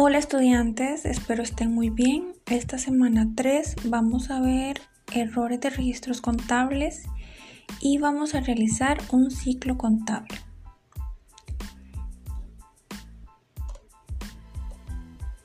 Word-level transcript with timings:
Hola 0.00 0.18
estudiantes, 0.18 1.04
espero 1.04 1.42
estén 1.42 1.74
muy 1.74 1.90
bien. 1.90 2.34
Esta 2.46 2.78
semana 2.78 3.32
3 3.34 3.74
vamos 3.86 4.30
a 4.30 4.40
ver 4.40 4.80
errores 5.12 5.60
de 5.60 5.70
registros 5.70 6.20
contables 6.20 7.02
y 7.80 7.98
vamos 7.98 8.36
a 8.36 8.40
realizar 8.40 8.98
un 9.10 9.32
ciclo 9.32 9.76
contable. 9.76 10.38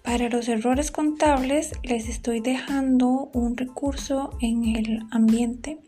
Para 0.04 0.30
los 0.30 0.48
errores 0.48 0.92
contables 0.92 1.72
les 1.82 2.08
estoy 2.08 2.40
dejando 2.40 3.32
un 3.34 3.58
recurso 3.58 4.38
en 4.40 4.66
el 4.66 5.00
ambiente 5.10 5.80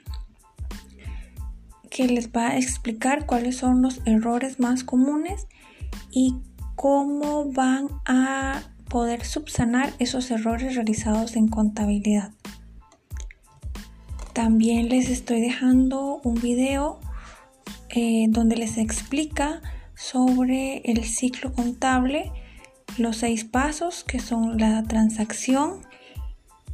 que 1.92 2.07
les 2.07 2.32
va 2.32 2.47
a 2.47 2.57
explicar 2.57 3.28
cuáles 3.28 3.57
son 3.57 3.84
los 3.84 4.02
errores 4.07 4.60
más 4.60 4.84
comunes 4.84 5.46
y 6.10 6.38
cómo 6.75 7.52
van 7.52 7.88
a 8.06 8.61
poder 8.89 9.25
subsanar 9.25 9.93
esos 10.00 10.29
errores 10.32 10.75
realizados 10.75 11.36
en 11.36 11.48
contabilidad. 11.48 12.32
También 14.34 14.89
les 14.89 15.10
estoy 15.10 15.42
dejando 15.42 16.20
un 16.24 16.36
video 16.36 17.00
eh, 17.89 18.25
donde 18.29 18.57
les 18.57 18.78
explica 18.78 19.61
sobre 19.96 20.79
el 20.79 21.06
ciclo 21.06 21.54
contable, 21.54 22.32
los 22.98 23.18
seis 23.18 23.46
pasos 23.46 24.04
que 24.04 24.20
son 24.20 24.57
la 24.57 24.84
transacción, 24.84 25.82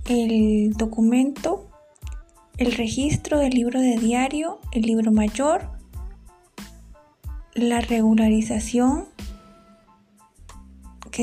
el 0.06 0.74
documento, 0.74 1.70
el 2.58 2.72
registro 2.74 3.40
del 3.40 3.52
libro 3.52 3.80
de 3.80 3.98
diario, 3.98 4.60
el 4.72 4.82
libro 4.82 5.12
mayor, 5.12 5.70
la 7.54 7.82
regularización, 7.82 9.06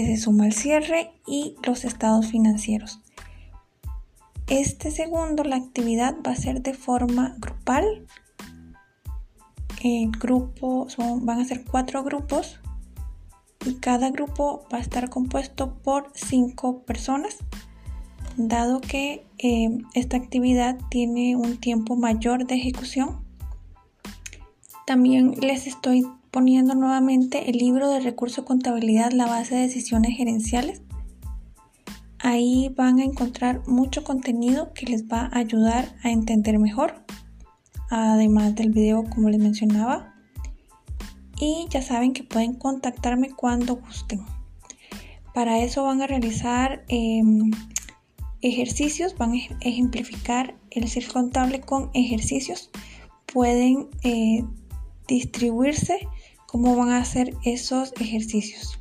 se 0.07 0.17
suma 0.17 0.45
al 0.45 0.53
cierre 0.53 1.13
y 1.27 1.57
los 1.65 1.85
estados 1.85 2.27
financieros. 2.27 3.01
Este 4.47 4.91
segundo, 4.91 5.45
la 5.45 5.57
actividad 5.57 6.17
va 6.27 6.33
a 6.33 6.37
ser 6.37 6.63
de 6.63 6.73
forma 6.73 7.37
grupal. 7.39 8.07
El 9.83 10.11
grupo 10.11 10.87
van 11.21 11.41
a 11.41 11.45
ser 11.45 11.65
cuatro 11.65 12.03
grupos 12.03 12.59
y 13.67 13.75
cada 13.75 14.11
grupo 14.11 14.67
va 14.73 14.79
a 14.79 14.81
estar 14.81 15.11
compuesto 15.11 15.75
por 15.83 16.11
cinco 16.15 16.83
personas, 16.83 17.37
dado 18.37 18.81
que 18.81 19.27
eh, 19.39 19.79
esta 19.95 20.17
actividad 20.17 20.79
tiene 20.91 21.37
un 21.37 21.59
tiempo 21.59 21.97
mayor 21.97 22.47
de 22.47 22.55
ejecución. 22.55 23.23
También 24.87 25.33
les 25.41 25.67
estoy 25.67 26.07
poniendo 26.39 26.77
nuevamente 26.77 27.51
el 27.51 27.57
libro 27.59 27.91
de 27.91 27.99
recurso 27.99 28.45
contabilidad, 28.45 29.11
la 29.11 29.27
base 29.27 29.57
de 29.57 29.63
decisiones 29.63 30.17
gerenciales. 30.17 30.83
Ahí 32.21 32.73
van 32.77 33.01
a 33.01 33.05
encontrar 33.05 33.67
mucho 33.67 34.05
contenido 34.05 34.73
que 34.73 34.87
les 34.87 35.09
va 35.09 35.23
a 35.33 35.39
ayudar 35.39 35.97
a 36.05 36.13
entender 36.13 36.61
mejor, 36.61 37.05
además 37.91 38.55
del 38.55 38.71
video 38.71 39.03
como 39.03 39.31
les 39.31 39.41
mencionaba. 39.41 40.15
Y 41.41 41.67
ya 41.71 41.83
saben 41.83 42.13
que 42.13 42.23
pueden 42.23 42.55
contactarme 42.55 43.31
cuando 43.31 43.75
gusten. 43.75 44.21
Para 45.35 45.59
eso 45.59 45.83
van 45.83 46.03
a 46.03 46.07
realizar 46.07 46.85
em, 46.87 47.51
ejercicios, 48.43 49.19
van 49.19 49.33
a 49.33 49.39
ejemplificar 49.63 50.55
el 50.71 50.87
ser 50.87 51.09
contable 51.09 51.63
con 51.63 51.91
ejercicios. 51.95 52.71
Pueden 53.27 53.89
eh, 54.05 54.45
distribuirse 55.09 55.99
cómo 56.47 56.77
van 56.77 56.91
a 56.91 56.99
hacer 56.99 57.35
esos 57.45 57.93
ejercicios. 58.01 58.79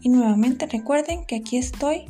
Y 0.00 0.08
nuevamente 0.08 0.66
recuerden 0.66 1.26
que 1.26 1.36
aquí 1.36 1.56
estoy 1.58 2.06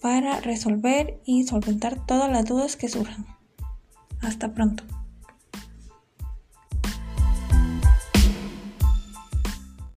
para 0.00 0.40
resolver 0.40 1.20
y 1.24 1.44
solventar 1.44 2.06
todas 2.06 2.30
las 2.30 2.44
dudas 2.44 2.76
que 2.76 2.88
surjan. 2.88 3.26
Hasta 4.20 4.54
pronto. 4.54 4.84